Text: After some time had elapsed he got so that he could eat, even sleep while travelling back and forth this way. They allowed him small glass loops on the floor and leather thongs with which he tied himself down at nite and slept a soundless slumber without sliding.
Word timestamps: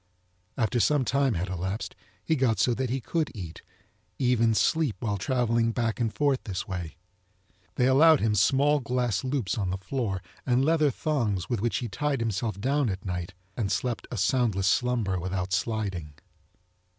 After 0.57 0.79
some 0.79 1.05
time 1.05 1.35
had 1.35 1.47
elapsed 1.47 1.95
he 2.25 2.35
got 2.35 2.57
so 2.57 2.73
that 2.73 2.89
he 2.89 2.99
could 2.99 3.29
eat, 3.35 3.61
even 4.17 4.55
sleep 4.55 4.95
while 4.99 5.19
travelling 5.19 5.71
back 5.71 5.99
and 5.99 6.11
forth 6.11 6.45
this 6.45 6.67
way. 6.67 6.97
They 7.75 7.85
allowed 7.85 8.19
him 8.19 8.33
small 8.33 8.79
glass 8.79 9.23
loops 9.23 9.59
on 9.59 9.69
the 9.69 9.77
floor 9.77 10.23
and 10.43 10.65
leather 10.65 10.89
thongs 10.89 11.49
with 11.49 11.61
which 11.61 11.77
he 11.77 11.87
tied 11.87 12.19
himself 12.19 12.59
down 12.59 12.89
at 12.89 13.05
nite 13.05 13.35
and 13.55 13.71
slept 13.71 14.07
a 14.09 14.17
soundless 14.17 14.65
slumber 14.65 15.19
without 15.19 15.53
sliding. 15.53 16.13